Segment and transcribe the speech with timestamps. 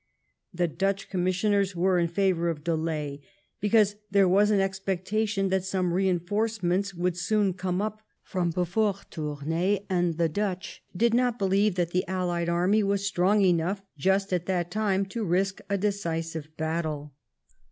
[0.51, 3.21] The Dutch Com missioners were in favour of delay,
[3.59, 9.85] because there was an expectation that some reinforcements would soon come up from before Tournay
[9.91, 14.47] and the Dutch did not believe that the allied army was strong enough, just at
[14.47, 17.13] that time, to risk a decisive battle.